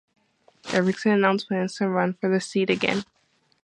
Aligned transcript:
Erickson 0.73 1.11
announced 1.11 1.47
plans 1.47 1.75
to 1.75 1.87
run 1.87 2.13
for 2.15 2.27
the 2.27 2.41
seat 2.41 2.71
again. 2.71 3.05